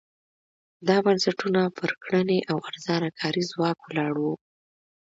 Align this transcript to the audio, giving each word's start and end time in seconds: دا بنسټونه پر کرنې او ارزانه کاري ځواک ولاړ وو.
دا 0.87 0.97
بنسټونه 1.05 1.61
پر 1.77 1.91
کرنې 2.03 2.39
او 2.51 2.57
ارزانه 2.69 3.09
کاري 3.19 3.43
ځواک 3.51 3.77
ولاړ 3.83 4.13
وو. 4.21 4.33